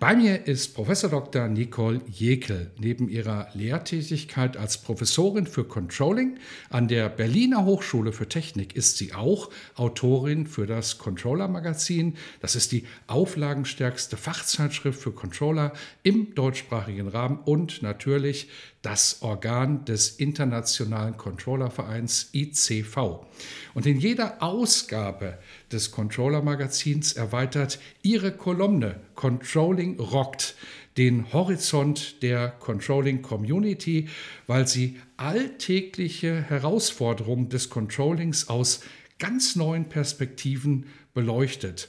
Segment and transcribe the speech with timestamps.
[0.00, 1.46] Bei mir ist Professor Dr.
[1.46, 2.70] Nicole Jekel.
[2.78, 6.38] Neben ihrer Lehrtätigkeit als Professorin für Controlling
[6.70, 12.16] an der Berliner Hochschule für Technik ist sie auch Autorin für das Controller Magazin.
[12.40, 18.48] Das ist die auflagenstärkste Fachzeitschrift für Controller im deutschsprachigen Rahmen und natürlich
[18.84, 23.24] das Organ des Internationalen Controllervereins ICV.
[23.72, 25.38] Und in jeder Ausgabe
[25.74, 30.54] des Controller Magazins erweitert ihre Kolumne Controlling rockt
[30.96, 34.08] den Horizont der Controlling Community,
[34.46, 38.80] weil sie alltägliche Herausforderungen des Controllings aus
[39.18, 41.88] ganz neuen Perspektiven beleuchtet.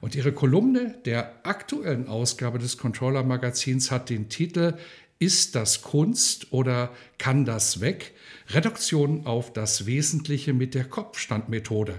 [0.00, 4.74] Und ihre Kolumne der aktuellen Ausgabe des Controller Magazins hat den Titel
[5.18, 8.12] ist das Kunst oder kann das weg?
[8.48, 11.98] Reduktion auf das Wesentliche mit der Kopfstandmethode.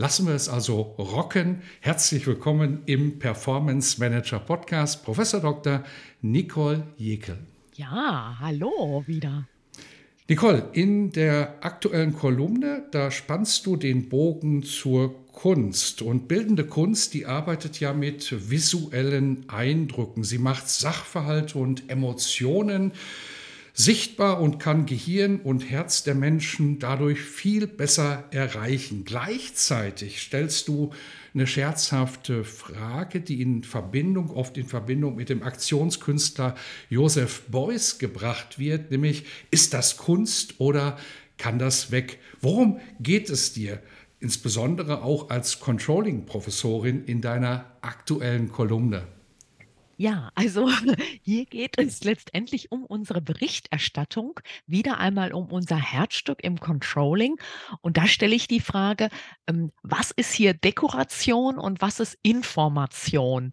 [0.00, 1.60] Lassen wir es also rocken.
[1.80, 5.84] Herzlich willkommen im Performance Manager Podcast, Professor Dr.
[6.22, 7.36] Nicole Jekel.
[7.74, 9.46] Ja, hallo wieder.
[10.26, 16.00] Nicole, in der aktuellen Kolumne, da spannst du den Bogen zur Kunst.
[16.00, 20.24] Und bildende Kunst, die arbeitet ja mit visuellen Eindrücken.
[20.24, 22.92] Sie macht Sachverhalte und Emotionen
[23.84, 29.04] sichtbar und kann Gehirn und Herz der Menschen dadurch viel besser erreichen.
[29.06, 30.90] Gleichzeitig stellst du
[31.32, 36.56] eine scherzhafte Frage, die in Verbindung, oft in Verbindung mit dem Aktionskünstler
[36.90, 40.98] Joseph Beuys gebracht wird, nämlich ist das Kunst oder
[41.38, 42.18] kann das weg?
[42.42, 43.80] Worum geht es dir?
[44.18, 49.06] Insbesondere auch als Controlling-Professorin in deiner aktuellen Kolumne.
[50.00, 50.66] Ja, also
[51.22, 57.36] hier geht es letztendlich um unsere Berichterstattung, wieder einmal um unser Herzstück im Controlling.
[57.82, 59.10] Und da stelle ich die Frage,
[59.46, 63.50] ähm, was ist hier Dekoration und was ist Information?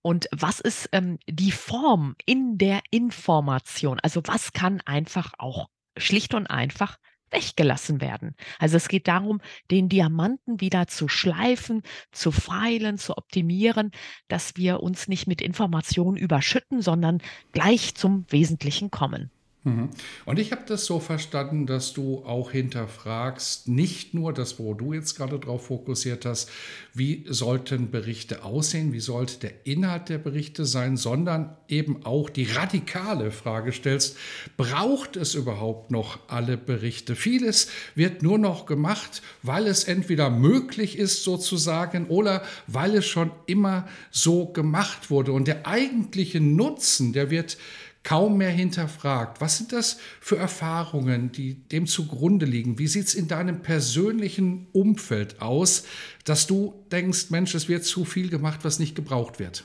[0.00, 4.00] Und was ist ähm, die Form in der Information?
[4.02, 5.68] Also was kann einfach auch
[5.98, 6.96] schlicht und einfach
[7.30, 8.34] weggelassen werden.
[8.58, 11.82] Also es geht darum, den Diamanten wieder zu schleifen,
[12.12, 13.90] zu feilen, zu optimieren,
[14.28, 19.30] dass wir uns nicht mit Informationen überschütten, sondern gleich zum Wesentlichen kommen.
[19.62, 19.90] Mhm.
[20.24, 24.94] Und ich habe das so verstanden, dass du auch hinterfragst, nicht nur das, wo du
[24.94, 26.48] jetzt gerade drauf fokussiert hast,
[26.94, 32.44] wie sollten Berichte aussehen, wie sollte der Inhalt der Berichte sein, sondern eben auch die
[32.44, 34.16] radikale Frage stellst,
[34.56, 37.14] braucht es überhaupt noch alle Berichte?
[37.14, 43.30] Vieles wird nur noch gemacht, weil es entweder möglich ist sozusagen oder weil es schon
[43.44, 45.32] immer so gemacht wurde.
[45.32, 47.58] Und der eigentliche Nutzen, der wird
[48.02, 49.40] kaum mehr hinterfragt.
[49.40, 52.78] Was sind das für Erfahrungen, die dem zugrunde liegen?
[52.78, 55.84] Wie sieht es in deinem persönlichen Umfeld aus,
[56.24, 59.64] dass du denkst, Mensch, es wird zu viel gemacht, was nicht gebraucht wird?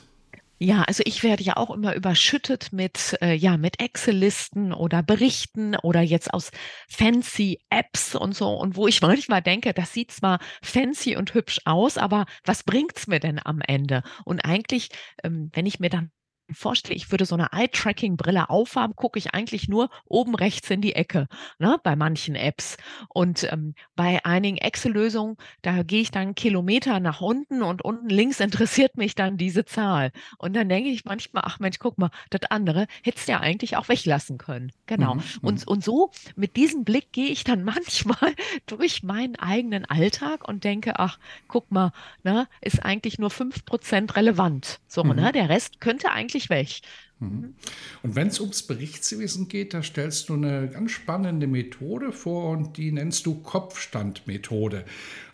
[0.58, 5.76] Ja, also ich werde ja auch immer überschüttet mit, äh, ja, mit Excel-Listen oder Berichten
[5.76, 6.50] oder jetzt aus
[6.88, 8.48] fancy Apps und so.
[8.54, 13.06] Und wo ich manchmal denke, das sieht zwar fancy und hübsch aus, aber was bringt's
[13.06, 14.02] mir denn am Ende?
[14.24, 14.88] Und eigentlich,
[15.22, 16.10] ähm, wenn ich mir dann
[16.52, 20.94] vorstelle, ich würde so eine Eye-Tracking-Brille aufhaben, gucke ich eigentlich nur oben rechts in die
[20.94, 22.76] Ecke, ne, bei manchen Apps.
[23.08, 28.08] Und ähm, bei einigen Excel-Lösungen, da gehe ich dann einen Kilometer nach unten und unten
[28.08, 30.12] links interessiert mich dann diese Zahl.
[30.38, 33.76] Und dann denke ich manchmal, ach Mensch, guck mal, das andere hättest du ja eigentlich
[33.76, 34.72] auch weglassen können.
[34.86, 35.16] Genau.
[35.16, 35.68] Mhm, und, mhm.
[35.72, 38.34] und so mit diesem Blick gehe ich dann manchmal
[38.66, 44.16] durch meinen eigenen Alltag und denke, ach, guck mal, ne, ist eigentlich nur fünf Prozent
[44.16, 44.80] relevant.
[44.86, 45.20] So, ne, mhm.
[45.20, 46.80] ne, der Rest könnte eigentlich wirklich weg.
[47.18, 47.28] Mhm.
[47.28, 47.54] mhm.
[48.02, 52.76] Und wenn es ums Berichtswesen geht, da stellst du eine ganz spannende Methode vor und
[52.76, 54.84] die nennst du Kopfstandmethode.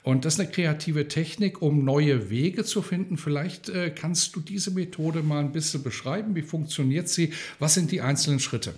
[0.03, 3.17] Und das ist eine kreative Technik, um neue Wege zu finden.
[3.17, 6.35] Vielleicht äh, kannst du diese Methode mal ein bisschen beschreiben.
[6.35, 7.33] Wie funktioniert sie?
[7.59, 8.75] Was sind die einzelnen Schritte?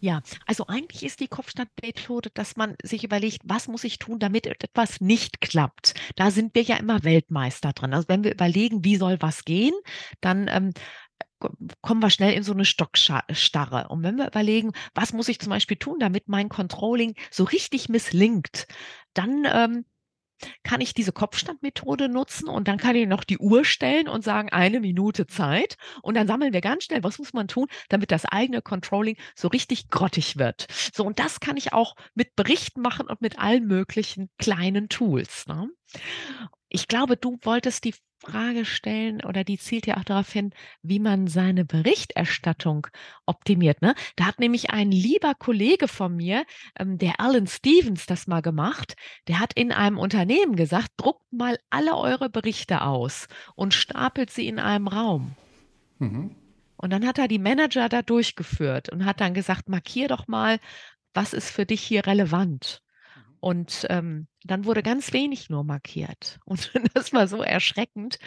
[0.00, 4.46] Ja, also eigentlich ist die Kopfstandmethode, dass man sich überlegt, was muss ich tun, damit
[4.46, 5.94] etwas nicht klappt.
[6.16, 7.94] Da sind wir ja immer Weltmeister drin.
[7.94, 9.74] Also wenn wir überlegen, wie soll was gehen,
[10.20, 10.72] dann ähm,
[11.80, 13.88] kommen wir schnell in so eine Stockstarre.
[13.88, 17.88] Und wenn wir überlegen, was muss ich zum Beispiel tun, damit mein Controlling so richtig
[17.88, 18.66] misslingt,
[19.14, 19.84] dann ähm,
[20.62, 24.50] kann ich diese Kopfstandmethode nutzen und dann kann ich noch die Uhr stellen und sagen,
[24.50, 25.76] eine Minute Zeit.
[26.02, 29.48] Und dann sammeln wir ganz schnell, was muss man tun, damit das eigene Controlling so
[29.48, 30.66] richtig grottig wird.
[30.92, 35.46] So, und das kann ich auch mit Berichten machen und mit allen möglichen kleinen Tools.
[35.46, 35.68] Ne?
[36.68, 40.52] Ich glaube, du wolltest die Frage stellen oder die zielt ja auch darauf hin,
[40.82, 42.86] wie man seine Berichterstattung
[43.26, 43.82] optimiert.
[43.82, 43.94] Ne?
[44.14, 46.44] Da hat nämlich ein lieber Kollege von mir,
[46.78, 48.94] ähm, der Alan Stevens, das mal gemacht.
[49.26, 53.26] Der hat in einem Unternehmen gesagt, druckt mal alle eure Berichte aus
[53.56, 55.34] und stapelt sie in einem Raum.
[55.98, 56.36] Mhm.
[56.76, 60.58] Und dann hat er die Manager da durchgeführt und hat dann gesagt, markier doch mal,
[61.12, 62.82] was ist für dich hier relevant.
[63.42, 66.38] Und ähm, dann wurde ganz wenig nur markiert.
[66.44, 68.20] Und das war so erschreckend,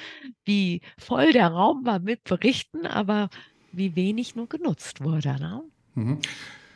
[0.43, 3.29] wie voll der Raum war mit Berichten, aber
[3.71, 5.39] wie wenig nur genutzt wurde.
[5.39, 5.63] Ne?
[5.93, 6.19] Mhm.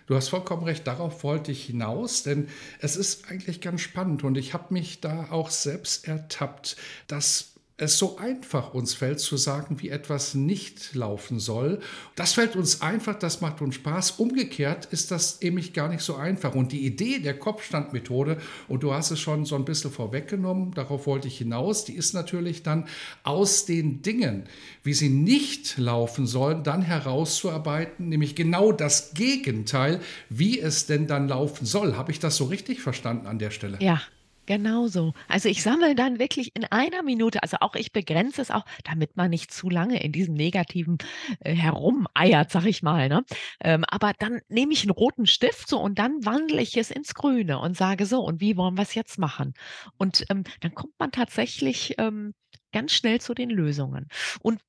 [0.07, 2.47] Du hast vollkommen recht, darauf wollte ich hinaus, denn
[2.79, 6.77] es ist eigentlich ganz spannend und ich habe mich da auch selbst ertappt,
[7.07, 11.79] dass es so einfach uns fällt zu sagen, wie etwas nicht laufen soll.
[12.15, 14.11] Das fällt uns einfach, das macht uns Spaß.
[14.11, 16.55] Umgekehrt ist das nämlich gar nicht so einfach.
[16.55, 18.37] Und die Idee der Kopfstandmethode,
[18.67, 22.13] und du hast es schon so ein bisschen vorweggenommen, darauf wollte ich hinaus, die ist
[22.13, 22.87] natürlich dann
[23.23, 24.43] aus den Dingen,
[24.83, 31.27] wie sie nicht laufen sollen, dann herauszuarbeiten, nämlich genau das Gegenteil, wie es denn dann
[31.27, 31.95] laufen soll.
[31.95, 33.77] Habe ich das so richtig verstanden an der Stelle?
[33.81, 34.01] Ja,
[34.49, 35.13] Genau so.
[35.27, 39.15] Also ich sammle dann wirklich in einer Minute, also auch ich begrenze es auch, damit
[39.15, 40.97] man nicht zu lange in diesem negativen
[41.41, 43.09] äh, herumeiert, sag ich mal.
[43.09, 43.23] Ne?
[43.61, 47.13] Ähm, aber dann nehme ich einen roten Stift so und dann wandle ich es ins
[47.13, 49.53] Grüne und sage so, und wie wollen wir es jetzt machen?
[49.97, 52.33] Und ähm, dann kommt man tatsächlich ähm,
[52.71, 54.07] ganz schnell zu den Lösungen.
[54.41, 54.59] Und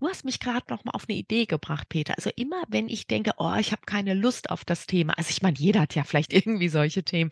[0.00, 2.14] Du hast mich gerade noch mal auf eine Idee gebracht, Peter.
[2.16, 5.42] Also immer, wenn ich denke, oh, ich habe keine Lust auf das Thema, also ich
[5.42, 7.30] meine, jeder hat ja vielleicht irgendwie solche Themen,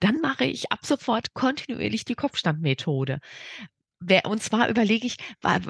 [0.00, 3.20] dann mache ich ab sofort kontinuierlich die Kopfstandmethode.
[4.00, 5.16] Wer, und zwar überlege ich,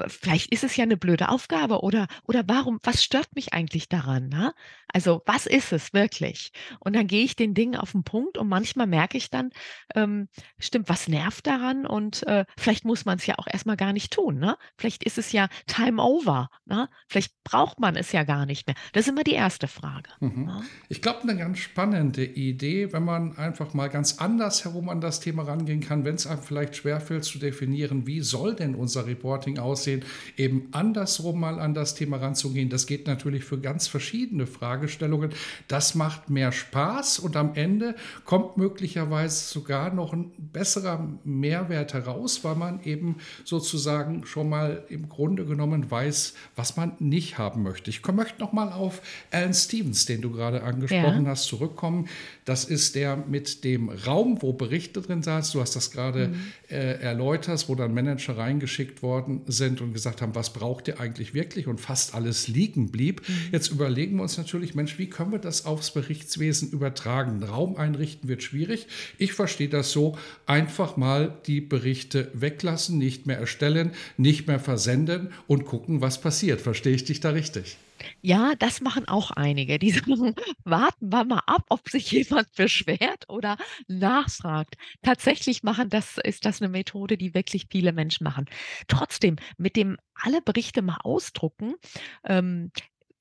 [0.07, 4.29] vielleicht ist es ja eine blöde Aufgabe oder, oder warum, was stört mich eigentlich daran?
[4.29, 4.53] Ne?
[4.91, 6.51] Also, was ist es wirklich?
[6.79, 9.51] Und dann gehe ich den Dingen auf den Punkt und manchmal merke ich dann,
[9.95, 11.85] ähm, stimmt, was nervt daran?
[11.85, 14.39] Und äh, vielleicht muss man es ja auch erstmal gar nicht tun.
[14.39, 14.57] Ne?
[14.77, 16.49] Vielleicht ist es ja time over.
[16.65, 16.89] Ne?
[17.07, 18.75] Vielleicht braucht man es ja gar nicht mehr.
[18.93, 20.09] Das ist immer die erste Frage.
[20.19, 20.45] Mhm.
[20.45, 20.63] Ne?
[20.87, 25.19] Ich glaube, eine ganz spannende Idee, wenn man einfach mal ganz anders herum an das
[25.19, 29.07] Thema rangehen kann, wenn es einem vielleicht schwerfällt zu definieren, wie wie soll denn unser
[29.07, 30.03] Reporting aussehen,
[30.35, 32.69] eben andersrum mal an das Thema ranzugehen.
[32.69, 35.31] Das geht natürlich für ganz verschiedene Fragestellungen.
[35.69, 37.95] Das macht mehr Spaß und am Ende
[38.25, 45.07] kommt möglicherweise sogar noch ein besserer Mehrwert heraus, weil man eben sozusagen schon mal im
[45.07, 47.89] Grunde genommen weiß, was man nicht haben möchte.
[47.89, 49.01] Ich möchte noch mal auf
[49.31, 51.31] Alan Stevens, den du gerade angesprochen ja.
[51.31, 52.09] hast, zurückkommen.
[52.43, 55.53] Das ist der mit dem Raum, wo Berichte drin saßen.
[55.53, 56.35] Du hast das gerade mhm.
[56.69, 60.99] äh, erläutert, wo dann Manager Manager reingeschickt worden sind und gesagt haben, was braucht ihr
[60.99, 63.21] eigentlich wirklich und fast alles liegen blieb.
[63.27, 63.33] Mhm.
[63.51, 67.43] Jetzt überlegen wir uns natürlich, Mensch, wie können wir das aufs Berichtswesen übertragen?
[67.43, 68.87] Raum einrichten wird schwierig.
[69.17, 75.29] Ich verstehe das so, einfach mal die Berichte weglassen, nicht mehr erstellen, nicht mehr versenden
[75.47, 76.61] und gucken, was passiert.
[76.61, 77.77] Verstehe ich dich da richtig?
[78.21, 79.79] Ja, das machen auch einige.
[79.79, 83.57] Die sagen, warten wir mal ab, ob sich jemand beschwert oder
[83.87, 84.75] nachfragt.
[85.01, 88.45] Tatsächlich machen das ist das eine Methode, die wirklich viele Menschen machen.
[88.87, 91.75] Trotzdem, mit dem alle Berichte mal ausdrucken,
[92.23, 92.71] ähm,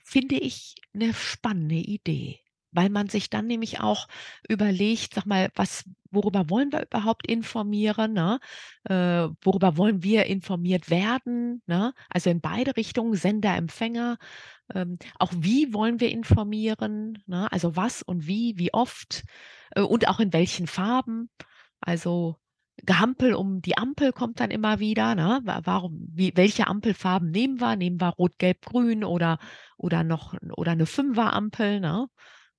[0.04, 2.40] finde ich eine spannende Idee
[2.72, 4.08] weil man sich dann nämlich auch
[4.48, 8.12] überlegt, sag mal, was, worüber wollen wir überhaupt informieren?
[8.12, 8.40] Ne?
[8.84, 11.62] Äh, worüber wollen wir informiert werden?
[11.66, 11.94] Ne?
[12.10, 14.18] Also in beide Richtungen, Sender, Empfänger.
[14.74, 17.22] Ähm, auch wie wollen wir informieren?
[17.26, 17.50] Ne?
[17.52, 19.24] Also was und wie, wie oft
[19.74, 21.30] äh, und auch in welchen Farben.
[21.80, 22.36] Also
[22.84, 25.14] Gehampel um die Ampel kommt dann immer wieder.
[25.14, 25.40] Ne?
[25.44, 27.76] Warum, wie, welche Ampelfarben nehmen wir?
[27.76, 29.38] Nehmen wir Rot, Gelb, Grün oder,
[29.76, 31.80] oder noch oder eine Fünferampel?
[31.80, 32.08] Ne?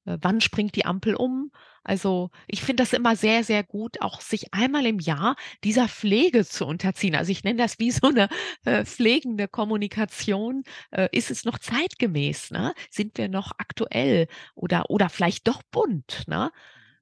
[0.10, 1.52] Äh, wann springt die Ampel um?
[1.84, 6.46] Also ich finde das immer sehr, sehr gut, auch sich einmal im Jahr dieser Pflege
[6.46, 7.16] zu unterziehen.
[7.16, 8.28] Also ich nenne das wie so eine
[8.66, 10.64] äh, pflegende Kommunikation.
[10.92, 12.52] Äh, ist es noch zeitgemäß?
[12.52, 12.74] Ne?
[12.90, 16.24] Sind wir noch aktuell oder, oder vielleicht doch bunt?
[16.28, 16.52] Ne?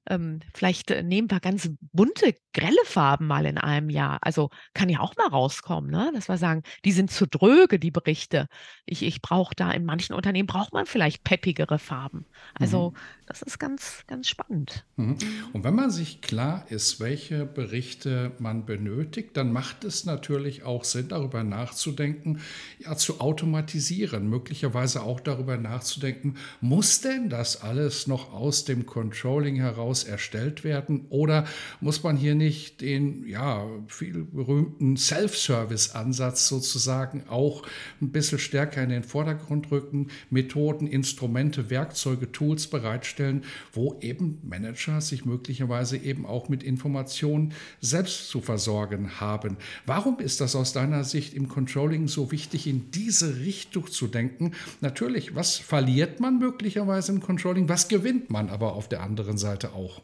[0.08, 4.18] Ähm, vielleicht äh, nehmen wir ganz bunte, grelle Farben mal in einem Jahr.
[4.22, 6.10] Also kann ja auch mal rauskommen, ne?
[6.14, 8.48] dass wir sagen, die sind zu dröge, die Berichte.
[8.86, 12.26] Ich, ich brauche da, in manchen Unternehmen braucht man vielleicht peppigere Farben.
[12.54, 12.96] Also mhm.
[13.28, 14.84] Das ist ganz, ganz spannend.
[14.96, 15.18] Mhm.
[15.52, 20.84] Und wenn man sich klar ist, welche Berichte man benötigt, dann macht es natürlich auch
[20.84, 22.40] Sinn, darüber nachzudenken,
[22.78, 29.56] ja, zu automatisieren, möglicherweise auch darüber nachzudenken, muss denn das alles noch aus dem Controlling
[29.56, 31.44] heraus erstellt werden oder
[31.80, 37.62] muss man hier nicht den, ja, viel berühmten Self-Service-Ansatz sozusagen auch
[38.00, 44.38] ein bisschen stärker in den Vordergrund rücken, Methoden, Instrumente, Werkzeuge, Tools bereitstellen, herstellen, wo eben
[44.42, 49.56] Manager sich möglicherweise eben auch mit Informationen selbst zu versorgen haben.
[49.86, 54.52] Warum ist das aus deiner Sicht im Controlling so wichtig, in diese Richtung zu denken?
[54.80, 59.72] Natürlich, was verliert man möglicherweise im Controlling, was gewinnt man aber auf der anderen Seite
[59.72, 60.00] auch?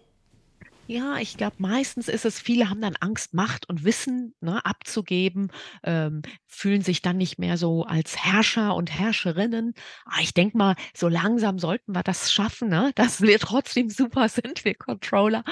[0.89, 5.51] Ja, ich glaube, meistens ist es viele haben dann Angst, Macht und Wissen, ne, abzugeben,
[5.83, 9.73] ähm, fühlen sich dann nicht mehr so als Herrscher und Herrscherinnen.
[10.05, 13.89] Aber ah, ich denke mal, so langsam sollten wir das schaffen, ne, dass wir trotzdem
[13.89, 15.43] super sind, wir Controller,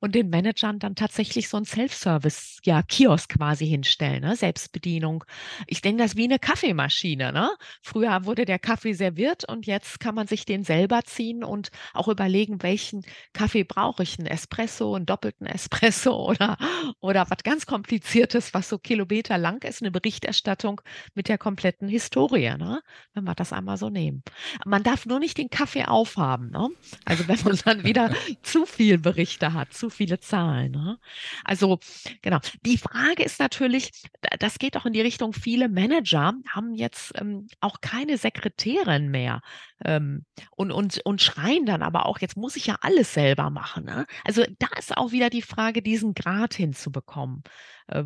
[0.00, 5.24] und den Managern dann tatsächlich so ein Self-Service, ja, Kiosk quasi hinstellen, ne, Selbstbedienung.
[5.66, 7.50] Ich denke das wie eine Kaffeemaschine, ne?
[7.82, 12.08] Früher wurde der Kaffee serviert und jetzt kann man sich den selber ziehen und auch
[12.08, 16.56] überlegen, welchen Kaffee brauche ich, 'n Espresso Espresso, einen doppelten Espresso oder,
[17.00, 20.80] oder was ganz Kompliziertes, was so Kilometer lang ist, eine Berichterstattung
[21.14, 22.82] mit der kompletten Historie, ne?
[23.14, 24.22] wenn wir das einmal so nehmen.
[24.64, 26.50] Man darf nur nicht den Kaffee aufhaben.
[26.50, 26.68] Ne?
[27.04, 28.10] Also wenn man dann wieder
[28.42, 30.72] zu viel Berichte hat, zu viele Zahlen.
[30.72, 30.98] Ne?
[31.44, 31.78] Also
[32.22, 32.38] genau.
[32.64, 33.90] Die Frage ist natürlich,
[34.38, 39.40] das geht auch in die Richtung, viele Manager haben jetzt ähm, auch keine Sekretärin mehr
[39.84, 40.24] ähm,
[40.56, 43.84] und, und, und schreien dann aber auch, jetzt muss ich ja alles selber machen.
[43.84, 44.06] Ne?
[44.24, 47.42] Also da ist auch wieder die Frage, diesen Grad hinzubekommen.
[47.88, 48.04] Äh,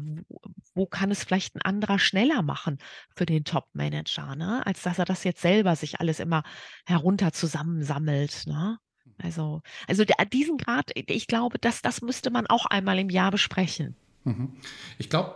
[0.75, 2.79] wo, kann es vielleicht ein anderer schneller machen
[3.15, 4.65] für den Top-Manager, ne?
[4.67, 6.43] als dass er das jetzt selber sich alles immer
[6.87, 8.47] herunter zusammensammelt.
[8.47, 8.79] Ne?
[9.05, 9.15] Mhm.
[9.23, 13.97] Also, also diesen Grad, ich glaube, das, das müsste man auch einmal im Jahr besprechen.
[14.25, 14.57] Mhm.
[14.99, 15.35] Ich glaube,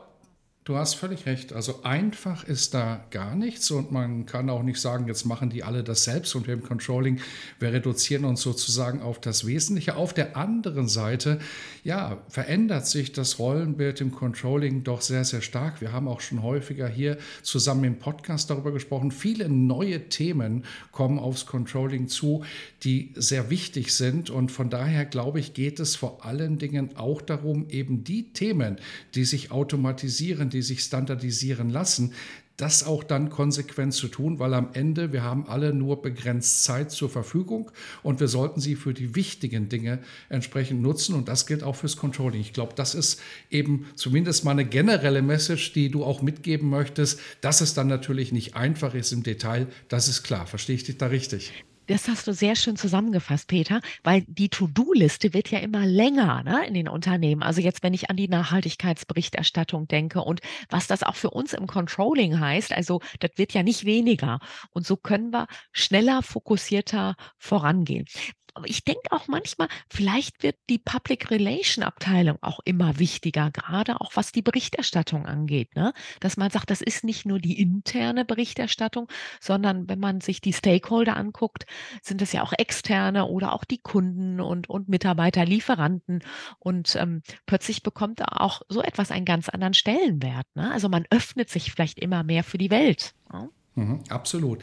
[0.67, 1.53] Du hast völlig recht.
[1.53, 5.63] Also einfach ist da gar nichts und man kann auch nicht sagen, jetzt machen die
[5.63, 7.21] alle das selbst und wir im Controlling,
[7.59, 9.95] wir reduzieren uns sozusagen auf das Wesentliche.
[9.97, 11.39] Auf der anderen Seite,
[11.83, 15.83] ja, verändert sich das Rollenbild im Controlling doch sehr, sehr stark.
[15.83, 19.11] Wir haben auch schon häufiger hier zusammen im Podcast darüber gesprochen.
[19.11, 22.43] Viele neue Themen kommen aufs Controlling zu,
[22.85, 27.21] die sehr wichtig sind und von daher glaube ich, geht es vor allen Dingen auch
[27.21, 28.79] darum, eben die Themen,
[29.15, 32.13] die sich automatisieren, die sich standardisieren lassen,
[32.57, 36.93] das auch dann konsequent zu tun, weil am Ende wir haben alle nur begrenzt Zeit
[36.93, 37.71] zur Verfügung
[38.03, 41.97] und wir sollten sie für die wichtigen Dinge entsprechend nutzen und das gilt auch fürs
[41.97, 42.41] Controlling.
[42.41, 43.21] Ich glaube, das ist
[43.51, 48.31] eben zumindest mal eine generelle Message, die du auch mitgeben möchtest, dass es dann natürlich
[48.31, 50.47] nicht einfach ist im Detail, das ist klar.
[50.47, 51.53] Verstehe ich dich da richtig?
[51.87, 56.67] Das hast du sehr schön zusammengefasst, Peter, weil die To-Do-Liste wird ja immer länger ne,
[56.67, 57.43] in den Unternehmen.
[57.43, 61.67] Also jetzt, wenn ich an die Nachhaltigkeitsberichterstattung denke und was das auch für uns im
[61.67, 64.39] Controlling heißt, also das wird ja nicht weniger.
[64.71, 68.07] Und so können wir schneller, fokussierter vorangehen.
[68.55, 74.01] Aber ich denke auch manchmal, vielleicht wird die Public Relation Abteilung auch immer wichtiger, gerade
[74.01, 75.75] auch was die Berichterstattung angeht.
[75.75, 75.93] Ne?
[76.21, 79.09] Dass man sagt, das ist nicht nur die interne Berichterstattung,
[79.41, 81.67] sondern wenn man sich die Stakeholder anguckt,
[82.01, 86.23] sind es ja auch externe oder auch die Kunden und, und Mitarbeiter, Lieferanten.
[86.61, 90.47] Und ähm, plötzlich bekommt auch so etwas einen ganz anderen Stellenwert.
[90.55, 90.71] Ne?
[90.71, 93.15] Also man öffnet sich vielleicht immer mehr für die Welt.
[93.33, 93.51] Ne?
[93.77, 94.63] Mhm, absolut.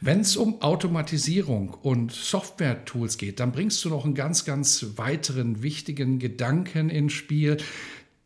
[0.00, 5.62] Wenn es um Automatisierung und Software-Tools geht, dann bringst du noch einen ganz, ganz weiteren
[5.62, 7.56] wichtigen Gedanken ins Spiel.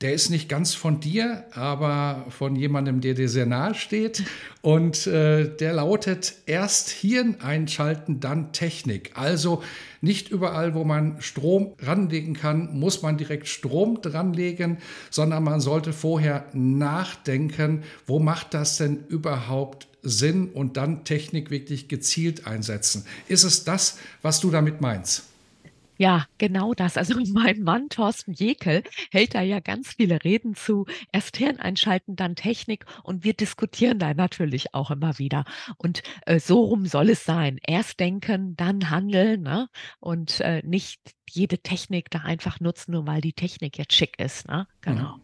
[0.02, 4.24] Der ist nicht ganz von dir, aber von jemandem, der dir sehr nahe steht.
[4.60, 9.12] Und äh, der lautet erst Hirn einschalten, dann Technik.
[9.14, 9.62] Also
[10.02, 14.76] nicht überall, wo man Strom ranlegen kann, muss man direkt Strom dranlegen,
[15.08, 21.88] sondern man sollte vorher nachdenken, wo macht das denn überhaupt Sinn und dann Technik wirklich
[21.88, 23.04] gezielt einsetzen.
[23.28, 25.24] Ist es das, was du damit meinst?
[25.98, 26.96] Ja, genau das.
[26.96, 30.86] Also mein Mann Thorsten Jekel hält da ja ganz viele Reden zu.
[31.12, 35.44] Erst Hirn einschalten, dann Technik und wir diskutieren da natürlich auch immer wieder.
[35.76, 37.58] Und äh, so rum soll es sein.
[37.66, 39.68] Erst denken, dann handeln ne?
[40.00, 44.48] und äh, nicht jede Technik da einfach nutzen, nur weil die Technik jetzt schick ist.
[44.48, 44.66] Ne?
[44.80, 45.16] Genau.
[45.16, 45.22] Mhm.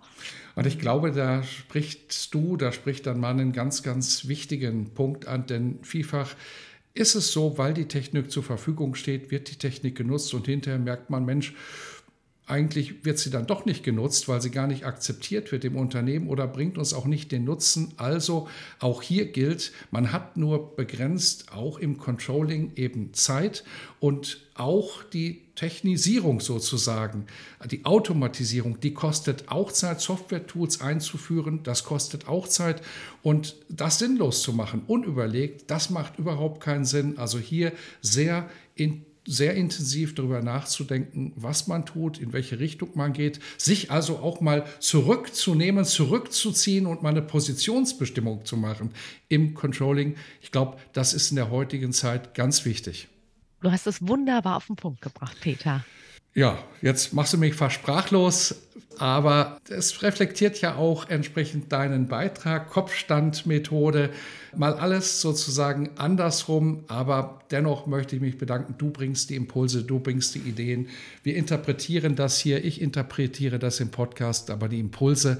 [0.55, 5.27] Und ich glaube, da sprichst du, da spricht dein Mann einen ganz, ganz wichtigen Punkt
[5.27, 6.35] an, denn vielfach
[6.95, 10.79] ist es so, weil die Technik zur Verfügung steht, wird die Technik genutzt und hinterher
[10.79, 11.55] merkt man, Mensch,
[12.53, 16.29] eigentlich wird sie dann doch nicht genutzt, weil sie gar nicht akzeptiert wird im Unternehmen
[16.29, 17.95] oder bringt uns auch nicht den Nutzen.
[17.97, 18.47] Also
[18.79, 23.65] auch hier gilt, man hat nur begrenzt auch im Controlling eben Zeit
[24.01, 27.25] und auch die Technisierung sozusagen,
[27.71, 32.83] die Automatisierung, die kostet auch Zeit, Software-Tools einzuführen, das kostet auch Zeit
[33.23, 37.17] und das sinnlos zu machen, unüberlegt, das macht überhaupt keinen Sinn.
[37.17, 43.13] Also hier sehr in sehr intensiv darüber nachzudenken, was man tut, in welche Richtung man
[43.13, 48.91] geht, sich also auch mal zurückzunehmen, zurückzuziehen und mal eine Positionsbestimmung zu machen
[49.29, 50.17] im Controlling.
[50.41, 53.09] Ich glaube, das ist in der heutigen Zeit ganz wichtig.
[53.61, 55.85] Du hast es wunderbar auf den Punkt gebracht, Peter.
[56.35, 58.55] Ja, jetzt machst du mich fast sprachlos,
[58.99, 64.09] aber es reflektiert ja auch entsprechend deinen Beitrag, Kopfstandmethode,
[64.57, 69.99] mal alles sozusagen andersrum, aber dennoch möchte ich mich bedanken, du bringst die Impulse, du
[69.99, 70.89] bringst die Ideen.
[71.23, 75.39] Wir interpretieren das hier, ich interpretiere das im Podcast, aber die Impulse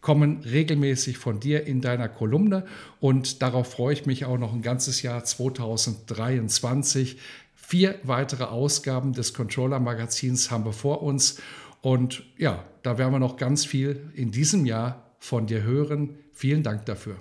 [0.00, 2.66] kommen regelmäßig von dir in deiner Kolumne
[3.00, 7.18] und darauf freue ich mich auch noch ein ganzes Jahr 2023.
[7.66, 11.40] Vier weitere Ausgaben des Controller Magazins haben wir vor uns.
[11.80, 16.18] Und ja, da werden wir noch ganz viel in diesem Jahr von dir hören.
[16.32, 17.16] Vielen Dank dafür.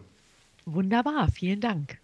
[0.65, 1.97] Wunderbar, vielen Dank.